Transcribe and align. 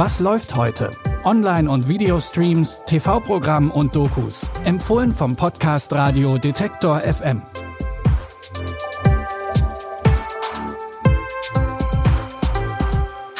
Was 0.00 0.20
läuft 0.20 0.54
heute? 0.54 0.92
Online- 1.24 1.68
und 1.68 1.88
Videostreams, 1.88 2.82
TV-Programm 2.86 3.72
und 3.72 3.96
Dokus. 3.96 4.46
Empfohlen 4.64 5.10
vom 5.10 5.34
Podcast 5.34 5.92
Radio 5.92 6.38
Detektor 6.38 7.00
FM. 7.00 7.42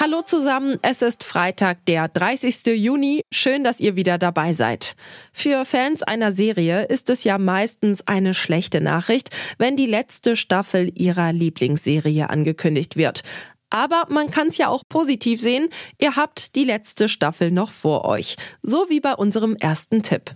Hallo 0.01 0.23
zusammen, 0.27 0.81
es 0.83 1.01
ist 1.01 1.23
Freitag, 1.23 1.87
der 1.87 2.09
30. 2.09 2.67
Juni. 2.75 3.23
Schön, 3.31 3.63
dass 3.63 3.79
ihr 3.79 3.95
wieder 3.95 4.19
dabei 4.19 4.53
seid. 4.53 4.97
Für 5.33 5.65
Fans 5.65 6.03
einer 6.03 6.33
Serie 6.33 6.87
ist 6.87 7.09
es 7.09 7.23
ja 7.23 7.39
meistens 7.39 8.05
eine 8.09 8.35
schlechte 8.35 8.81
Nachricht, 8.81 9.31
wenn 9.59 9.77
die 9.77 9.87
letzte 9.87 10.35
Staffel 10.35 10.91
ihrer 10.97 11.33
Lieblingsserie 11.33 12.29
angekündigt 12.29 12.97
wird. 12.97 13.23
Aber 13.71 14.07
man 14.09 14.31
kann 14.31 14.49
es 14.49 14.59
ja 14.59 14.69
auch 14.69 14.83
positiv 14.89 15.41
sehen, 15.41 15.69
ihr 15.99 16.17
habt 16.17 16.55
die 16.57 16.65
letzte 16.65 17.09
Staffel 17.09 17.51
noch 17.51 17.71
vor 17.71 18.05
euch, 18.05 18.37
so 18.63 18.87
wie 18.89 19.01
bei 19.01 19.15
unserem 19.15 19.57
ersten 19.57 20.03
Tipp. 20.03 20.35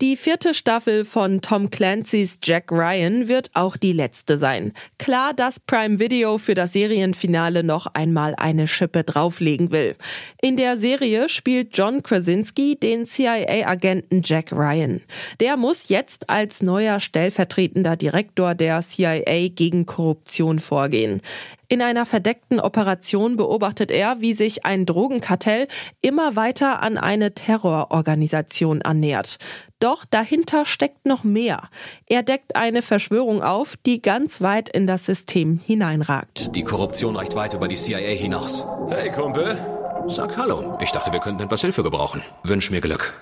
Die 0.00 0.16
vierte 0.16 0.54
Staffel 0.54 1.04
von 1.04 1.40
Tom 1.40 1.70
Clancy's 1.70 2.38
Jack 2.42 2.72
Ryan 2.72 3.28
wird 3.28 3.50
auch 3.54 3.76
die 3.76 3.92
letzte 3.92 4.38
sein. 4.38 4.72
Klar, 4.98 5.32
dass 5.34 5.60
Prime 5.60 6.00
Video 6.00 6.38
für 6.38 6.54
das 6.54 6.72
Serienfinale 6.72 7.62
noch 7.62 7.86
einmal 7.86 8.34
eine 8.36 8.66
Schippe 8.66 9.04
drauflegen 9.04 9.70
will. 9.70 9.94
In 10.42 10.56
der 10.56 10.78
Serie 10.78 11.28
spielt 11.28 11.78
John 11.78 12.02
Krasinski 12.02 12.74
den 12.74 13.06
CIA-Agenten 13.06 14.22
Jack 14.24 14.50
Ryan. 14.50 15.00
Der 15.38 15.56
muss 15.56 15.88
jetzt 15.88 16.28
als 16.28 16.60
neuer 16.60 16.98
stellvertretender 16.98 17.94
Direktor 17.94 18.56
der 18.56 18.82
CIA 18.82 19.48
gegen 19.54 19.86
Korruption 19.86 20.58
vorgehen. 20.58 21.22
In 21.68 21.82
einer 21.82 22.06
verdeckten 22.06 22.60
Operation 22.60 23.36
beobachtet 23.36 23.90
er, 23.90 24.20
wie 24.20 24.34
sich 24.34 24.64
ein 24.64 24.86
Drogenkartell 24.86 25.68
immer 26.00 26.36
weiter 26.36 26.82
an 26.82 26.98
eine 26.98 27.34
Terrororganisation 27.34 28.82
annähert. 28.82 29.38
Doch 29.80 30.04
dahinter 30.04 30.64
steckt 30.66 31.06
noch 31.06 31.24
mehr. 31.24 31.68
Er 32.06 32.22
deckt 32.22 32.56
eine 32.56 32.82
Verschwörung 32.82 33.42
auf, 33.42 33.76
die 33.86 34.02
ganz 34.02 34.40
weit 34.40 34.68
in 34.68 34.86
das 34.86 35.06
System 35.06 35.60
hineinragt. 35.64 36.54
Die 36.54 36.64
Korruption 36.64 37.16
reicht 37.16 37.34
weit 37.34 37.54
über 37.54 37.68
die 37.68 37.76
CIA 37.76 38.14
hinaus. 38.16 38.64
Hey, 38.88 39.10
Kumpel. 39.10 39.58
Sag 40.06 40.36
Hallo. 40.36 40.76
Ich 40.82 40.92
dachte, 40.92 41.12
wir 41.12 41.20
könnten 41.20 41.42
etwas 41.42 41.62
Hilfe 41.62 41.82
gebrauchen. 41.82 42.22
Wünsch 42.42 42.70
mir 42.70 42.80
Glück. 42.80 43.14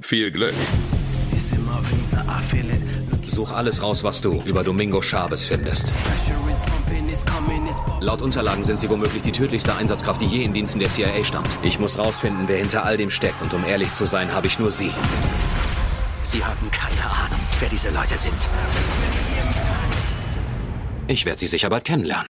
Viel 0.00 0.30
Glück. 0.30 0.54
Such 3.26 3.50
alles 3.52 3.82
raus, 3.82 4.04
was 4.04 4.20
du 4.20 4.42
über 4.44 4.62
Domingo 4.62 5.00
Chavez 5.00 5.46
findest. 5.46 5.90
Laut 8.00 8.22
Unterlagen 8.22 8.64
sind 8.64 8.80
sie 8.80 8.88
womöglich 8.88 9.22
die 9.22 9.32
tödlichste 9.32 9.74
Einsatzkraft, 9.74 10.20
die 10.20 10.26
je 10.26 10.44
in 10.44 10.52
Diensten 10.52 10.78
der 10.78 10.88
CIA 10.88 11.24
stand. 11.24 11.48
Ich 11.62 11.78
muss 11.78 11.98
rausfinden, 11.98 12.48
wer 12.48 12.58
hinter 12.58 12.84
all 12.84 12.96
dem 12.96 13.10
steckt. 13.10 13.42
Und 13.42 13.54
um 13.54 13.64
ehrlich 13.64 13.92
zu 13.92 14.04
sein, 14.04 14.32
habe 14.32 14.46
ich 14.46 14.58
nur 14.58 14.70
sie. 14.70 14.90
Sie 16.22 16.44
haben 16.44 16.70
keine 16.70 17.04
Ahnung, 17.04 17.40
wer 17.60 17.68
diese 17.68 17.90
Leute 17.90 18.16
sind. 18.16 18.36
Ich 21.06 21.24
werde 21.24 21.38
sie 21.38 21.46
sicher 21.46 21.68
bald 21.68 21.84
kennenlernen. 21.84 22.31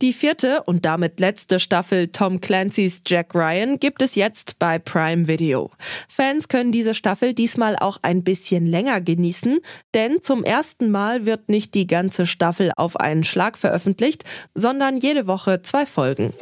Die 0.00 0.12
vierte 0.12 0.62
und 0.62 0.84
damit 0.84 1.18
letzte 1.18 1.58
Staffel 1.58 2.06
Tom 2.06 2.40
Clancy's 2.40 3.00
Jack 3.04 3.34
Ryan 3.34 3.80
gibt 3.80 4.00
es 4.00 4.14
jetzt 4.14 4.60
bei 4.60 4.78
Prime 4.78 5.26
Video. 5.26 5.72
Fans 6.08 6.46
können 6.46 6.70
diese 6.70 6.94
Staffel 6.94 7.34
diesmal 7.34 7.74
auch 7.74 7.98
ein 8.02 8.22
bisschen 8.22 8.64
länger 8.64 9.00
genießen, 9.00 9.58
denn 9.94 10.22
zum 10.22 10.44
ersten 10.44 10.92
Mal 10.92 11.26
wird 11.26 11.48
nicht 11.48 11.74
die 11.74 11.88
ganze 11.88 12.26
Staffel 12.26 12.70
auf 12.76 12.94
einen 12.94 13.24
Schlag 13.24 13.58
veröffentlicht, 13.58 14.24
sondern 14.54 14.98
jede 14.98 15.26
Woche 15.26 15.62
zwei 15.62 15.84
Folgen. 15.84 16.32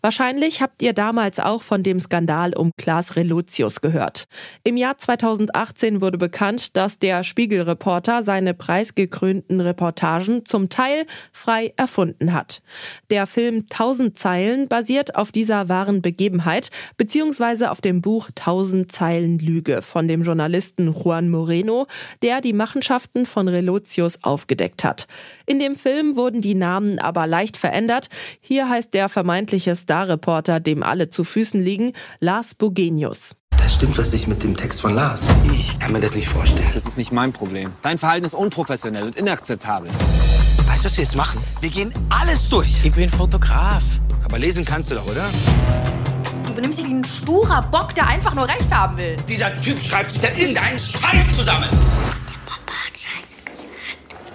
Wahrscheinlich 0.00 0.62
habt 0.62 0.80
ihr 0.80 0.92
damals 0.92 1.40
auch 1.40 1.60
von 1.60 1.82
dem 1.82 1.98
Skandal 1.98 2.54
um 2.54 2.70
Klaas 2.78 3.16
Relotius 3.16 3.80
gehört. 3.80 4.28
Im 4.62 4.76
Jahr 4.76 4.96
2018 4.96 6.00
wurde 6.00 6.18
bekannt, 6.18 6.76
dass 6.76 7.00
der 7.00 7.24
Spiegelreporter 7.24 8.22
seine 8.22 8.54
preisgekrönten 8.54 9.60
Reportagen 9.60 10.44
zum 10.44 10.68
Teil 10.68 11.04
frei 11.32 11.72
erfunden 11.76 12.32
hat. 12.32 12.62
Der 13.10 13.26
Film 13.26 13.68
Tausend 13.68 14.20
Zeilen 14.20 14.68
basiert 14.68 15.16
auf 15.16 15.32
dieser 15.32 15.68
wahren 15.68 16.00
Begebenheit 16.00 16.70
beziehungsweise 16.96 17.72
auf 17.72 17.80
dem 17.80 18.00
Buch 18.00 18.30
Tausend 18.36 18.92
Zeilen 18.92 19.40
Lüge 19.40 19.82
von 19.82 20.06
dem 20.06 20.22
Journalisten 20.22 20.92
Juan 20.92 21.28
Moreno, 21.28 21.88
der 22.22 22.40
die 22.40 22.52
Machenschaften 22.52 23.26
von 23.26 23.48
Relotius 23.48 24.22
aufgedeckt 24.22 24.84
hat. 24.84 25.08
In 25.44 25.58
dem 25.58 25.74
Film 25.74 26.14
wurden 26.14 26.40
die 26.40 26.54
Namen 26.54 27.00
aber 27.00 27.26
leicht 27.26 27.56
verändert. 27.56 28.10
Hier 28.40 28.68
heißt 28.68 28.94
der 28.94 29.08
vermeintliche 29.08 29.74
Starreporter, 29.88 30.60
dem 30.60 30.82
alle 30.82 31.08
zu 31.08 31.24
Füßen 31.24 31.64
liegen, 31.64 31.94
Lars 32.20 32.54
Bogenius. 32.54 33.34
Da 33.56 33.66
stimmt 33.70 33.96
was 33.96 34.12
nicht 34.12 34.28
mit 34.28 34.42
dem 34.42 34.54
Text 34.54 34.82
von 34.82 34.94
Lars. 34.94 35.26
Ich 35.50 35.78
kann 35.78 35.92
mir 35.92 36.00
das 36.00 36.14
nicht 36.14 36.28
vorstellen. 36.28 36.68
Das 36.74 36.84
ist 36.84 36.98
nicht 36.98 37.10
mein 37.10 37.32
Problem. 37.32 37.72
Dein 37.80 37.96
Verhalten 37.96 38.26
ist 38.26 38.34
unprofessionell 38.34 39.04
und 39.04 39.16
inakzeptabel. 39.16 39.88
Weißt 40.66 40.84
du, 40.84 40.84
was 40.84 40.96
wir 40.98 41.04
jetzt 41.04 41.16
machen? 41.16 41.40
Wir 41.62 41.70
gehen 41.70 41.94
alles 42.10 42.50
durch. 42.50 42.84
Ich 42.84 42.92
bin 42.92 43.08
Fotograf. 43.08 43.82
Aber 44.26 44.38
lesen 44.38 44.62
kannst 44.62 44.90
du 44.90 44.96
doch, 44.96 45.06
oder? 45.06 45.24
Du 46.46 46.52
benimmst 46.52 46.80
dich 46.80 46.86
wie 46.86 46.92
ein 46.92 47.04
sturer 47.04 47.62
Bock, 47.62 47.94
der 47.94 48.08
einfach 48.08 48.34
nur 48.34 48.46
Recht 48.46 48.70
haben 48.70 48.98
will. 48.98 49.16
Dieser 49.26 49.58
Typ 49.62 49.80
schreibt 49.80 50.12
sich 50.12 50.20
da 50.20 50.28
irgendeinen 50.36 50.78
Scheiß 50.78 51.34
zusammen. 51.34 51.68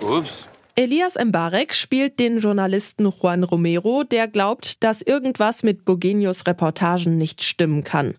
Ups. 0.02 0.46
Elias 0.76 1.16
Mbarek 1.24 1.76
spielt 1.76 2.20
den 2.20 2.40
Journalisten 2.40 3.08
Juan 3.08 3.44
Romero, 3.44 4.04
der 4.04 4.28
glaubt, 4.28 4.84
dass 4.84 5.04
irgendwas 5.04 5.62
mit 5.62 5.86
Bogenius 5.86 6.48
Reportagen 6.48 7.16
nicht 7.16 7.44
stimmen 7.44 7.84
kann. 7.84 8.16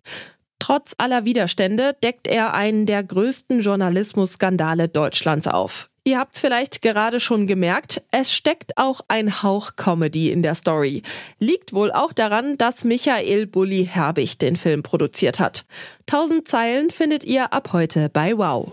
Trotz 0.60 0.94
aller 0.98 1.24
Widerstände 1.24 1.96
deckt 2.04 2.28
er 2.28 2.54
einen 2.54 2.86
der 2.86 3.02
größten 3.02 3.60
Journalismusskandale 3.60 4.88
Deutschlands 4.88 5.48
auf. 5.48 5.90
Ihr 6.04 6.18
habt's 6.18 6.38
vielleicht 6.38 6.80
gerade 6.80 7.18
schon 7.18 7.48
gemerkt, 7.48 8.02
es 8.12 8.30
steckt 8.32 8.78
auch 8.78 9.00
ein 9.08 9.42
Hauch 9.42 9.72
Comedy 9.74 10.30
in 10.30 10.42
der 10.42 10.54
Story. 10.54 11.02
Liegt 11.40 11.72
wohl 11.72 11.90
auch 11.90 12.12
daran, 12.12 12.56
dass 12.56 12.84
Michael 12.84 13.46
Bulli 13.46 13.84
Herbig 13.90 14.38
den 14.38 14.54
Film 14.54 14.84
produziert 14.84 15.40
hat. 15.40 15.64
Tausend 16.06 16.46
Zeilen 16.46 16.90
findet 16.90 17.24
ihr 17.24 17.52
ab 17.52 17.72
heute 17.72 18.10
bei 18.10 18.38
Wow. 18.38 18.70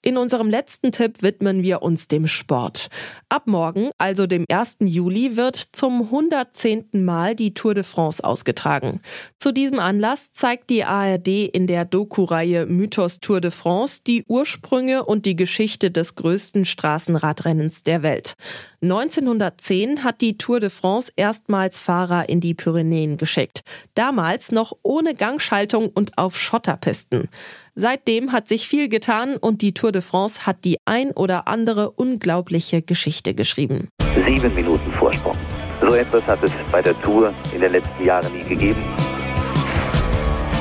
In 0.00 0.16
unserem 0.16 0.48
letzten 0.48 0.92
Tipp 0.92 1.22
widmen 1.22 1.64
wir 1.64 1.82
uns 1.82 2.06
dem 2.06 2.28
Sport. 2.28 2.86
Ab 3.28 3.48
morgen, 3.48 3.90
also 3.98 4.28
dem 4.28 4.44
1. 4.48 4.76
Juli, 4.80 5.36
wird 5.36 5.56
zum 5.56 6.02
110. 6.02 7.04
Mal 7.04 7.34
die 7.34 7.52
Tour 7.52 7.74
de 7.74 7.82
France 7.82 8.22
ausgetragen. 8.22 9.00
Zu 9.40 9.50
diesem 9.50 9.80
Anlass 9.80 10.30
zeigt 10.32 10.70
die 10.70 10.84
ARD 10.84 11.26
in 11.26 11.66
der 11.66 11.84
Doku-Reihe 11.84 12.66
Mythos 12.66 13.18
Tour 13.18 13.40
de 13.40 13.50
France 13.50 14.00
die 14.06 14.22
Ursprünge 14.28 15.04
und 15.04 15.26
die 15.26 15.34
Geschichte 15.34 15.90
des 15.90 16.14
größten 16.14 16.64
Straßenradrennens 16.64 17.82
der 17.82 18.04
Welt. 18.04 18.34
1910 18.80 20.04
hat 20.04 20.20
die 20.20 20.38
Tour 20.38 20.60
de 20.60 20.70
France 20.70 21.10
erstmals 21.16 21.80
Fahrer 21.80 22.28
in 22.28 22.40
die 22.40 22.54
Pyrenäen 22.54 23.16
geschickt. 23.16 23.62
Damals 23.94 24.52
noch 24.52 24.72
ohne 24.84 25.14
Gangschaltung 25.16 25.88
und 25.88 26.16
auf 26.16 26.38
Schotterpisten. 26.38 27.28
Seitdem 27.74 28.30
hat 28.30 28.46
sich 28.46 28.68
viel 28.68 28.88
getan 28.88 29.36
und 29.36 29.62
die 29.62 29.74
Tour 29.74 29.90
de 29.90 30.00
France 30.00 30.46
hat 30.46 30.64
die 30.64 30.78
ein 30.84 31.10
oder 31.10 31.48
andere 31.48 31.90
unglaubliche 31.90 32.80
Geschichte 32.80 33.34
geschrieben. 33.34 33.88
Sieben 34.24 34.54
Minuten 34.54 34.92
Vorsprung. 34.92 35.36
So 35.80 35.94
etwas 35.94 36.24
hat 36.28 36.42
es 36.44 36.52
bei 36.70 36.80
der 36.80 37.00
Tour 37.02 37.32
in 37.52 37.60
den 37.60 37.72
letzten 37.72 38.04
Jahren 38.04 38.32
nie 38.32 38.44
gegeben. 38.44 38.82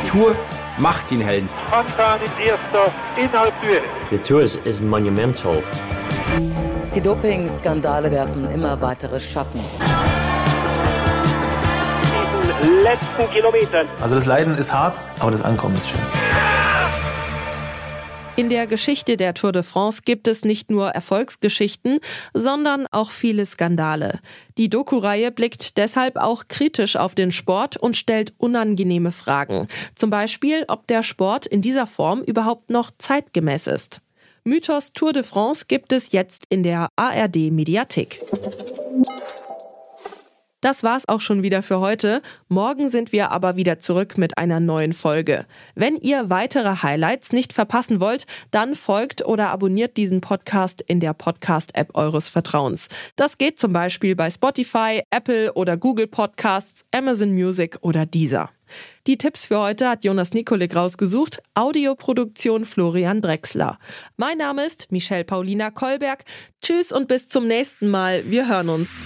Tour 0.07 0.35
macht 0.79 1.11
ihn 1.11 1.21
Helden. 1.21 1.49
Anfahren 1.71 2.21
ist 2.23 2.33
erster 2.39 2.91
innerhalb 3.15 3.53
Höhe. 3.61 3.81
The 4.09 4.17
tour 4.17 4.41
is, 4.41 4.55
is 4.65 4.79
monumental. 4.79 5.61
Die 6.97 7.03
Doping-Skandale 7.03 8.09
werfen 8.09 8.49
immer 8.49 8.81
weitere 8.81 9.19
Schatten. 9.19 9.59
Letzten 12.81 13.31
Kilometern. 13.31 13.85
Also 14.01 14.15
das 14.15 14.25
Leiden 14.25 14.57
ist 14.57 14.73
hart, 14.73 14.99
aber 15.19 15.29
das 15.29 15.43
Ankommen 15.43 15.75
ist 15.75 15.89
schön. 15.89 15.99
In 18.35 18.49
der 18.49 18.65
Geschichte 18.65 19.15
der 19.15 19.35
Tour 19.35 19.51
de 19.51 19.61
France 19.61 20.01
gibt 20.05 20.27
es 20.27 20.43
nicht 20.43 20.71
nur 20.71 20.89
Erfolgsgeschichten, 20.89 21.99
sondern 22.33 22.87
auch 22.89 23.11
viele 23.11 23.45
Skandale. 23.45 24.17
Die 24.57 24.67
Doku-Reihe 24.67 25.31
blickt 25.31 25.77
deshalb 25.77 26.17
auch 26.17 26.45
kritisch 26.47 26.95
auf 26.95 27.13
den 27.13 27.31
Sport 27.31 27.77
und 27.77 27.95
stellt 27.95 28.33
unangenehme 28.39 29.11
Fragen. 29.11 29.67
Zum 29.93 30.09
Beispiel, 30.09 30.65
ob 30.67 30.87
der 30.87 31.03
Sport 31.03 31.45
in 31.45 31.61
dieser 31.61 31.85
Form 31.85 32.23
überhaupt 32.23 32.71
noch 32.71 32.89
zeitgemäß 32.97 33.67
ist. 33.67 34.01
Mythos 34.47 34.93
Tour 34.93 35.11
de 35.11 35.23
France 35.23 35.65
gibt 35.67 35.91
es 35.91 36.13
jetzt 36.13 36.43
in 36.47 36.63
der 36.63 36.87
ARD 36.95 37.51
Mediathek. 37.51 38.21
Das 40.59 40.81
war's 40.81 41.07
auch 41.07 41.21
schon 41.21 41.43
wieder 41.43 41.61
für 41.61 41.79
heute. 41.79 42.23
Morgen 42.47 42.89
sind 42.89 43.11
wir 43.11 43.29
aber 43.31 43.57
wieder 43.57 43.79
zurück 43.79 44.17
mit 44.17 44.39
einer 44.39 44.59
neuen 44.59 44.93
Folge. 44.93 45.45
Wenn 45.75 45.97
ihr 45.97 46.31
weitere 46.31 46.77
Highlights 46.81 47.31
nicht 47.31 47.53
verpassen 47.53 47.99
wollt, 47.99 48.25
dann 48.49 48.73
folgt 48.73 49.23
oder 49.23 49.49
abonniert 49.49 49.97
diesen 49.97 50.19
Podcast 50.19 50.81
in 50.81 50.99
der 50.99 51.13
Podcast-App 51.13 51.95
eures 51.95 52.29
Vertrauens. 52.29 52.87
Das 53.15 53.37
geht 53.37 53.59
zum 53.59 53.71
Beispiel 53.71 54.15
bei 54.15 54.31
Spotify, 54.31 55.03
Apple 55.11 55.53
oder 55.53 55.77
Google 55.77 56.07
Podcasts, 56.07 56.83
Amazon 56.91 57.33
Music 57.33 57.77
oder 57.81 58.07
Deezer. 58.07 58.49
Die 59.05 59.19
Tipps 59.19 59.45
für 59.45 59.59
heute 59.59 59.87
hat 59.87 60.03
Jonas 60.03 60.33
Nikolik 60.33 60.75
rausgesucht. 60.75 61.39
Audioproduktion 61.53 62.65
Florian 62.65 63.21
Drexler. 63.21 63.77
Mein 64.17 64.39
Name 64.39 64.65
ist 64.65 64.91
Michelle 64.91 65.23
Paulina 65.23 65.69
Kolberg. 65.69 66.25
Tschüss 66.63 66.91
und 66.91 67.07
bis 67.07 67.29
zum 67.29 67.47
nächsten 67.47 67.89
Mal. 67.89 68.29
Wir 68.29 68.49
hören 68.49 68.69
uns. 68.69 69.05